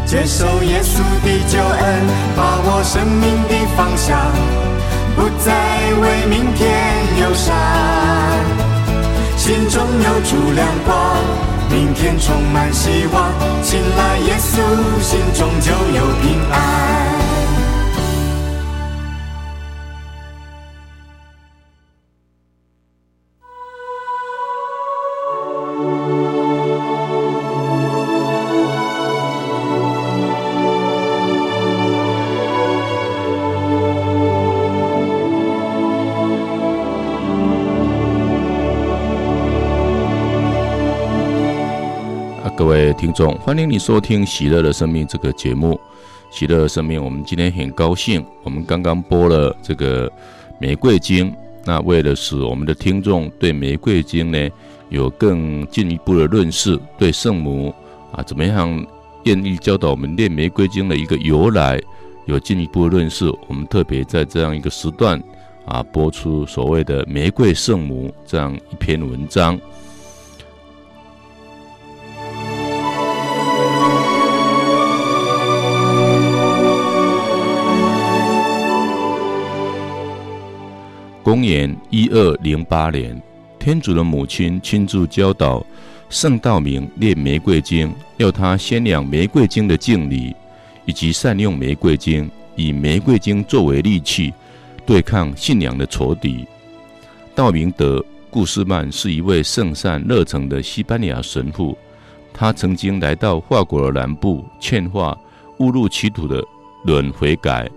[0.07, 4.17] 接受耶稣的救恩，把握生命的方向，
[5.15, 5.53] 不再
[6.01, 6.67] 为明天
[7.21, 7.55] 忧伤，
[9.37, 10.97] 心中有主亮光，
[11.69, 13.31] 明天充满希望，
[13.63, 17.10] 信赖耶稣，心中就有平安。
[43.11, 45.81] 听众，欢迎你收听《喜乐的生命》这个节目。
[46.31, 50.09] 喜乐的生命，我们今天很高兴，我们刚刚播了这个
[50.61, 51.29] 《玫瑰经》。
[51.65, 54.55] 那为了使我们的听众对《玫瑰经》呢
[54.91, 57.75] 有更进一步的认识，对圣母
[58.13, 58.87] 啊怎么样
[59.25, 61.81] 愿意教导我们念《玫瑰经》的一个由来
[62.27, 65.21] 有进一步的认识，我们特别在这样一个时段
[65.65, 69.59] 啊播出所谓的《玫瑰圣母》这样一篇文章。
[81.31, 83.23] 公元一二零八年，
[83.57, 85.65] 天主的母亲亲自教导
[86.09, 90.35] 圣道明念玫瑰经，要他宣扬玫瑰经的敬礼，
[90.87, 94.35] 以及善用玫瑰经，以玫瑰经作为利器，
[94.85, 96.45] 对抗信仰的仇敌。
[97.33, 101.79] 道明德·顾斯曼是一位圣善热诚的西班牙神父，
[102.35, 105.17] 他曾经来到法国的南部，劝化
[105.61, 106.43] 误入歧途的
[106.85, 107.71] 人悔改。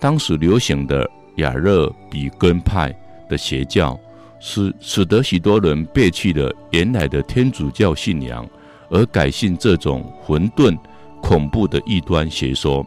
[0.00, 1.06] 当时流行的
[1.36, 2.94] 亚勒比根派
[3.28, 3.98] 的邪教
[4.40, 8.46] 使使得许多人背弃了原来的天主教信仰，
[8.90, 10.76] 而改信这种混沌、
[11.20, 12.86] 恐怖的异端邪说。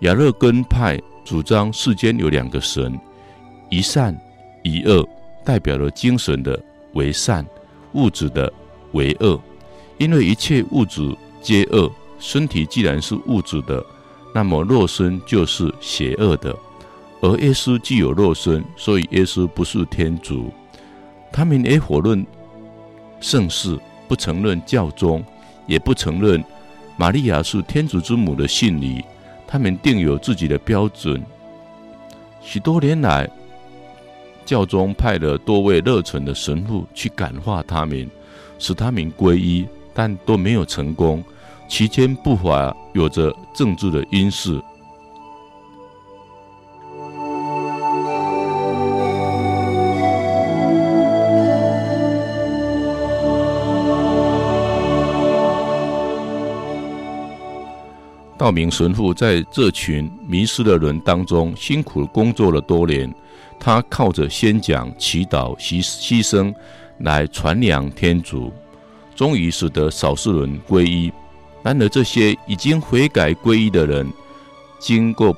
[0.00, 2.98] 亚勒根派主张世间有两个神，
[3.68, 4.16] 一善
[4.62, 5.06] 一恶，
[5.44, 6.58] 代表了精神的
[6.94, 7.44] 为善，
[7.94, 8.50] 物质的
[8.92, 9.40] 为恶。
[9.98, 11.12] 因为一切物质
[11.42, 11.90] 皆恶，
[12.20, 13.84] 身体既然是物质的，
[14.32, 16.56] 那么肉身就是邪恶的。
[17.20, 20.52] 而耶稣既有肉身，所以耶稣不是天主。
[21.32, 22.24] 他们也否认
[23.20, 25.24] 圣事，不承认教宗，
[25.66, 26.42] 也不承认
[26.96, 29.04] 玛利亚是天主之母的信理。
[29.46, 31.22] 他们定有自己的标准。
[32.40, 33.28] 许多年来，
[34.44, 38.08] 教宗派了多位热忱的神父去感化他们，
[38.58, 41.24] 使他们皈依，但都没有成功。
[41.66, 44.62] 其间不乏有着政治的因素。
[58.38, 63.12] 道明神父在这群迷失的人当中辛苦工作了多年，
[63.58, 66.54] 他靠着宣讲、祈祷、牺牺牲
[67.00, 68.52] 来传扬天主，
[69.16, 71.12] 终于使得少数人皈依。
[71.64, 74.08] 然而，这些已经悔改皈依的人，
[74.78, 75.36] 经过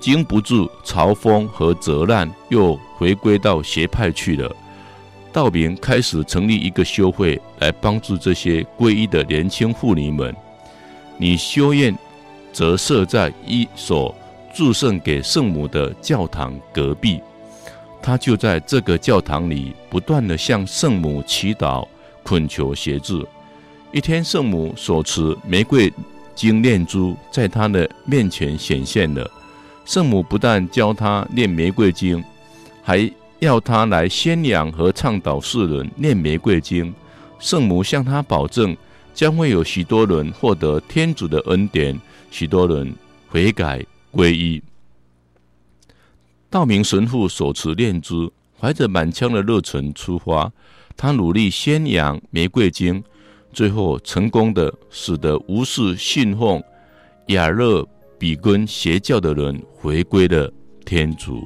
[0.00, 4.50] 经不住嘲讽和责难，又回归到邪派去了。
[5.32, 10.34] 道明开始成立一个修会，来帮助这些皈依的年轻妇女们。
[11.16, 11.96] 你修院。
[12.52, 14.14] 则设在一所
[14.54, 17.20] 祝圣给圣母的教堂隔壁，
[18.02, 21.86] 他就在这个教堂里不断地向圣母祈祷、
[22.24, 23.26] 恳求协助。
[23.92, 25.92] 一天，圣母手持玫瑰
[26.34, 29.30] 经念珠在他的面前显现了。
[29.84, 32.22] 圣母不但教他念玫瑰经，
[32.82, 36.94] 还要他来宣扬和倡导世人念玫瑰经。
[37.38, 38.76] 圣母向他保证，
[39.14, 41.98] 将会有许多人获得天主的恩典。
[42.30, 42.94] 许多人
[43.28, 44.62] 悔改皈依，
[46.48, 50.50] 道明神父手持念珠，怀着满腔的热忱出发。
[50.96, 53.02] 他努力宣扬玫瑰经，
[53.52, 56.62] 最后成功的使得无视信奉
[57.26, 57.86] 雅勒
[58.18, 60.52] 比根邪教的人回归了
[60.84, 61.42] 天主。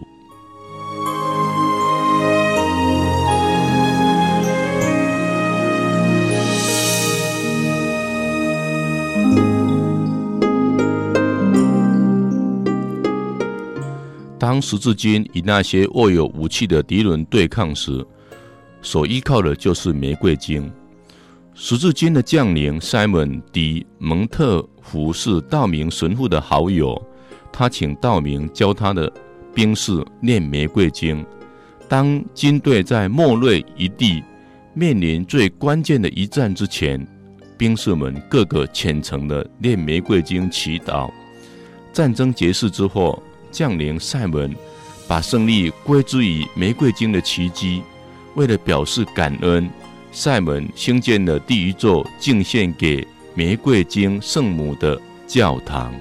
[14.45, 18.07] 当十字军与那些握有武器的敌人对抗时，
[18.83, 20.71] 所依靠的就是玫瑰经。
[21.55, 27.03] 十字军的将领塞门·迪蒙特福是道明神父的好友，
[27.51, 29.11] 他请道明教他的
[29.55, 31.25] 兵士念玫瑰经。
[31.89, 34.23] 当军队在莫瑞一地
[34.75, 37.01] 面临最关键的一战之前，
[37.57, 41.11] 兵士们个个虔诚地念玫瑰经祈祷。
[41.95, 43.23] 战争结束之后，
[43.55, 44.53] 降临塞门
[45.07, 47.83] 把胜利归之于玫瑰经的奇迹。
[48.35, 49.71] 为了表示感恩，
[50.11, 55.95] 塞门兴建了第一座敬献给玫瑰经圣母的教堂。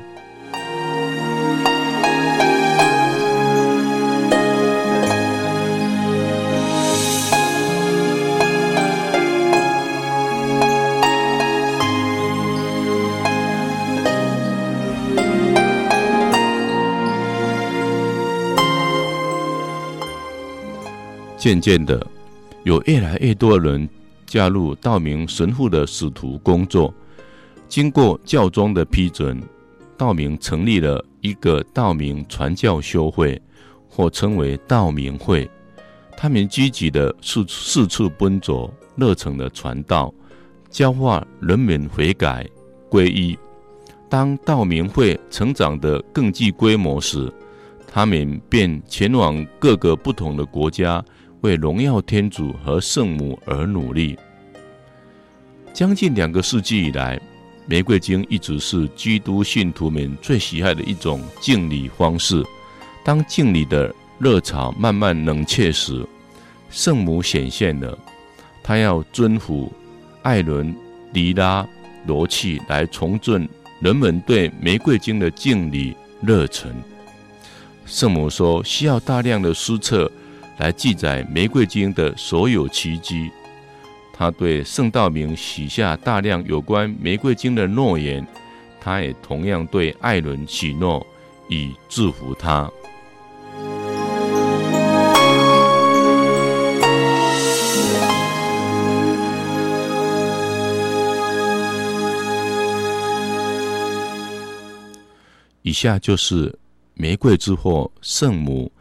[21.44, 22.02] 渐渐的，
[22.64, 23.90] 有越来越多人
[24.26, 26.94] 加入道明神父的使徒工作。
[27.68, 29.38] 经过教宗的批准，
[29.98, 33.42] 道明成立了一个道明传教修会，
[33.90, 35.46] 或称为道明会。
[36.16, 40.14] 他们积极的四四处奔走，热诚的传道，
[40.70, 42.50] 教化人们悔改
[42.90, 43.38] 皈依。
[44.08, 47.30] 当道明会成长的更具规模时，
[47.86, 51.04] 他们便前往各个不同的国家。
[51.44, 54.18] 为荣耀天主和圣母而努力。
[55.74, 57.20] 将近两个世纪以来，
[57.66, 62.42] 玫瑰经一直是基督信徒们最喜爱的一种敬礼方式。
[63.04, 66.06] 当敬礼的热潮慢慢冷却时，
[66.70, 67.98] 圣母显现了，
[68.64, 69.70] 她要尊服
[70.22, 70.74] 艾伦
[71.12, 71.68] 狄拉
[72.08, 73.48] 罗契，来重振
[73.82, 76.74] 人们对玫瑰经的敬礼热忱。
[77.86, 80.10] 圣母说：“需要大量的书册。”
[80.64, 83.30] 来记载玫瑰经的所有奇迹，
[84.14, 88.26] 他对圣道明许下大量有关玫瑰经的诺言，
[88.80, 91.06] 他也同样对艾伦许诺
[91.50, 92.72] 以制服他。
[105.62, 106.58] 以下就是
[106.94, 108.72] 玫瑰之祸圣母。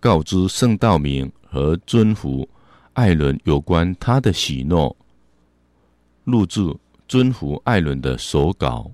[0.00, 2.48] 告知圣道明和尊服
[2.94, 4.96] 艾伦有关他的喜诺，
[6.24, 6.74] 录制
[7.06, 8.90] 尊服艾伦的手稿。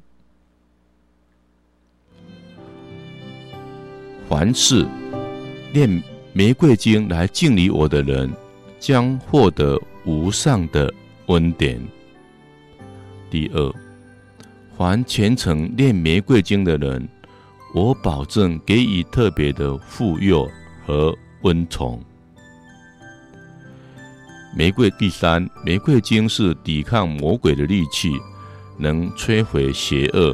[4.29, 4.85] 凡是
[5.73, 6.03] 念
[6.33, 8.29] 玫瑰经来敬礼我的人，
[8.81, 10.93] 将获得无上的
[11.27, 11.81] 恩典。
[13.31, 13.75] 第二，
[14.77, 17.09] 凡虔诚念玫瑰经的人，
[17.73, 20.51] 我保证给予特别的护佑
[20.87, 21.12] 和
[21.43, 22.01] 温宠。
[24.57, 28.12] 玫瑰第三，玫瑰精是抵抗魔鬼的利器，
[28.78, 30.32] 能摧毁邪恶，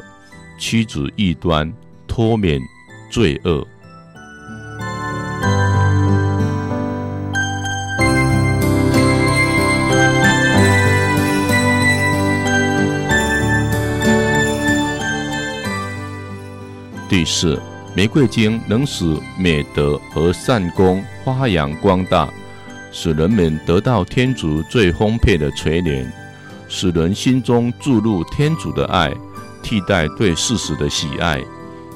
[0.58, 1.72] 驱逐异端，
[2.06, 2.60] 脱免
[3.10, 3.66] 罪恶。
[17.08, 17.60] 第四，
[17.94, 19.04] 玫瑰经能使
[19.38, 22.28] 美德和善功发扬光大，
[22.90, 26.06] 使人们得到天主最丰沛的垂怜，
[26.68, 29.12] 使人心中注入天主的爱，
[29.62, 31.42] 替代对世俗的喜爱，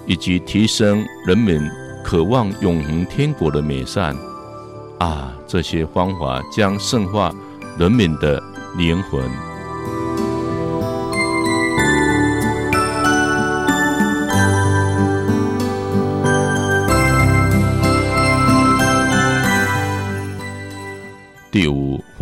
[0.06, 1.70] 以及提升人们
[2.04, 4.14] 渴望永恒天国的美善。
[4.98, 7.34] 啊，这些方法将圣化
[7.78, 8.42] 人们的
[8.76, 9.22] 灵魂。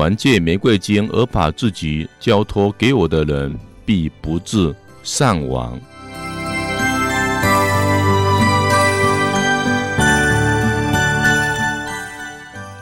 [0.05, 5.81] 凡借玫瑰金而把自己交托给我的人，必不致丧亡。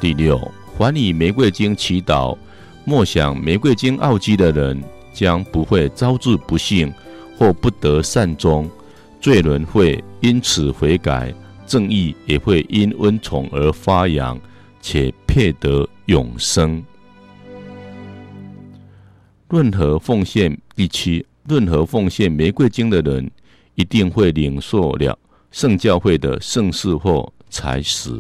[0.01, 0.37] 第六，
[0.77, 2.37] 还以玫瑰金祈祷、
[2.85, 4.83] 默想玫瑰经奥迹的人，
[5.15, 6.93] 将不会招致不幸
[7.39, 8.69] 或不得善终，
[9.21, 11.33] 罪人会因此悔改，
[11.69, 14.37] 正义也会因恩宠而发扬，
[14.81, 15.89] 且配得。
[16.07, 16.85] 永生。
[19.53, 23.31] 任何奉献第七，任何奉献玫瑰经的人，
[23.75, 25.19] 一定会领受了
[25.51, 28.19] 圣教会的圣事或财石。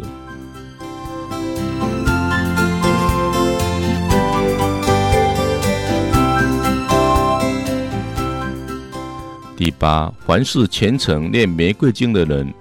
[9.56, 12.52] 第八，凡是虔诚念玫瑰经的人，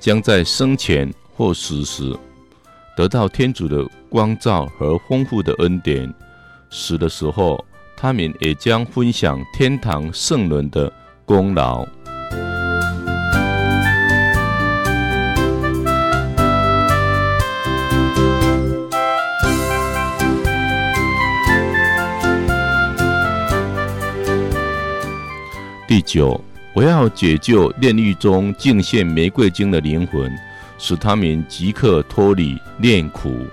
[0.00, 2.16] 将在生前或死时，
[2.96, 6.10] 得到天主的光照和丰富的恩典，
[6.70, 7.62] 死的时候，
[7.96, 10.92] 他们也将分享天堂圣人的
[11.24, 11.86] 功劳。
[25.88, 26.40] 第九，
[26.74, 30.30] 我要解救炼狱中敬献玫瑰经的灵魂。
[30.78, 33.46] 使他们即刻脱离炼苦。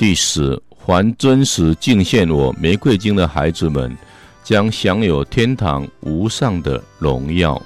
[0.00, 3.94] 第十，凡真实敬献我玫瑰金的孩子们，
[4.42, 7.60] 将享有天堂无上的荣耀。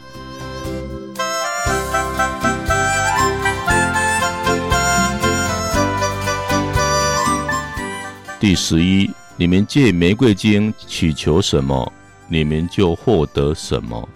[8.41, 9.09] 第十一。
[9.37, 11.93] 你们借玫瑰金祈求什么，
[12.27, 14.09] 你们就获得什么。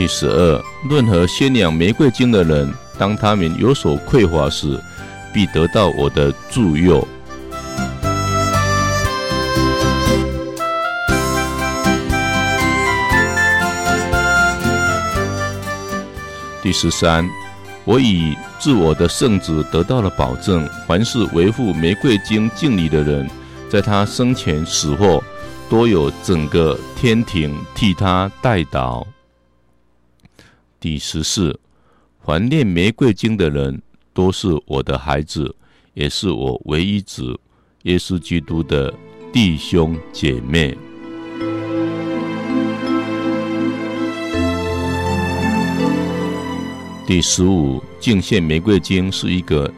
[0.00, 4.80] 第十二，任何宣扬玫瑰经的人，当他们有所匮乏时，
[5.30, 7.06] 必得到我的助佑。
[16.62, 17.28] 第十三，
[17.84, 23.28] 我以自我的圣旨得到了保证，凡是维护玫瑰经敬礼的人，
[23.68, 25.22] 在他生前死后，
[25.68, 29.04] 都有整个天庭替他代祷。
[30.80, 31.60] 第十四，
[32.24, 33.82] 怀念玫瑰经的人，
[34.14, 35.54] 都是我的孩子，
[35.92, 37.38] 也是我唯一子
[37.82, 38.90] 耶稣基督的
[39.30, 40.74] 弟兄姐妹。
[47.06, 49.70] 第十五，敬献玫瑰经是一个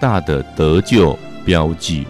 [0.00, 2.04] 大的得救标记。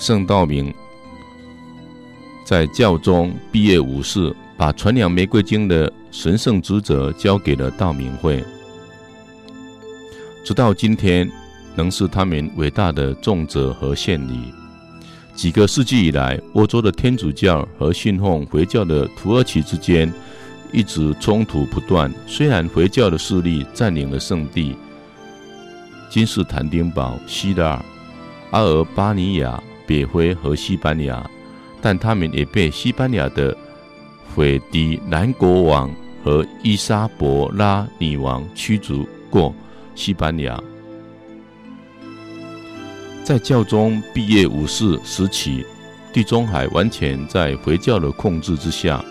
[0.00, 0.72] 圣道明
[2.42, 8.42] 在教宗毕业武士把传扬玫瑰经的神圣职责交给了道明会。
[10.42, 11.30] 直到今天，
[11.76, 14.54] 仍是他们伟大的重责和献礼。
[15.34, 20.10] 几个世纪以来，欧洲的天主教和信奉回教的土耳其之间
[20.72, 22.10] 一直冲突不断。
[22.26, 24.74] 虽然回教的势力占领了圣地
[26.08, 27.84] 君士坦丁堡、希腊、
[28.50, 31.28] 阿尔巴尼亚、北非和西班牙，
[31.82, 33.56] 但他们也被西班牙的
[34.32, 39.52] 斐迪南国王和伊莎伯拉女王驱逐过
[39.96, 40.56] 西班牙。
[43.24, 45.66] 在教宗毕业五世时期，
[46.12, 49.04] 地中海完全在回教的控制之下，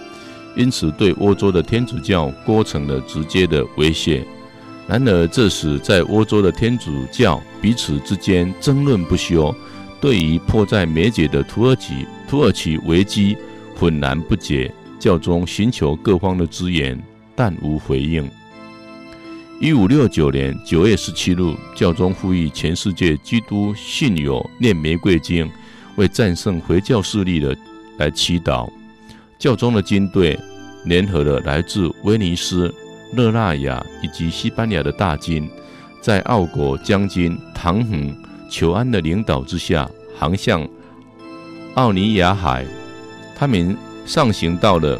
[0.55, 4.25] 因此对欧洲的天主教构成了直接的威胁。
[4.88, 9.53] 然而，这时在欧洲的天主教彼此之间争论不休，
[10.01, 13.37] 对于迫在眉睫的土耳其土耳其危机
[13.75, 14.71] 浑然不解。
[14.99, 17.01] 教宗寻求各方的支援，
[17.33, 18.29] 但无回应。
[19.61, 21.37] 一五六九年九月十七日，
[21.73, 25.49] 教宗呼吁全世界基督信友念玫瑰经，
[25.95, 27.57] 为战胜回教势力的
[27.97, 28.69] 来祈祷。
[29.37, 30.37] 教宗的军队
[30.83, 32.73] 联合了来自威尼斯、
[33.13, 35.49] 热那亚以及西班牙的大军，
[36.01, 38.13] 在奥国将军唐横
[38.49, 40.67] 求安的领导之下，航向
[41.75, 42.65] 奥尼亚海。
[43.37, 44.99] 他们上行到了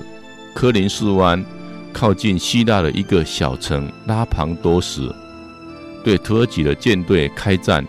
[0.54, 1.44] 科林斯湾。
[1.92, 5.12] 靠近希腊的一个小城拉庞多什，
[6.04, 7.84] 对土耳其的舰队开战。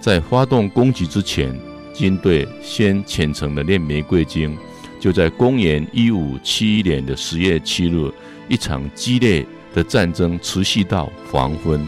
[0.00, 1.56] 在发动攻击之前，
[1.94, 4.54] 军队先虔诚的念玫瑰经。
[4.98, 8.10] 就在公元一五七一年的十月七日，
[8.48, 11.86] 一场激烈的战争持续到黄昏。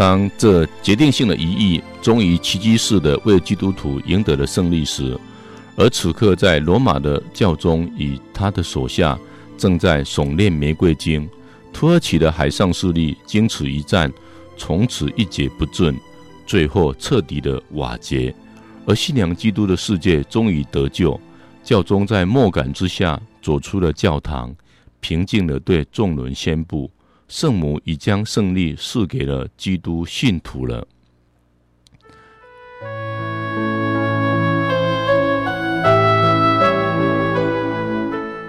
[0.00, 5.14] 当这决定性的一役终于奇迹似的为基督徒赢得了胜利时，
[5.76, 9.18] 而此刻在罗马的教宗与他的手下
[9.58, 11.28] 正在诵念玫瑰经，
[11.70, 14.10] 土耳其的海上势力经此一战，
[14.56, 15.94] 从此一蹶不振，
[16.46, 18.34] 最后彻底的瓦解，
[18.86, 21.20] 而信仰基督的世界终于得救。
[21.62, 24.50] 教宗在默感之下走出了教堂，
[25.00, 26.90] 平静地对众人宣布。
[27.30, 30.84] 圣母已将胜利赐给了基督信徒了。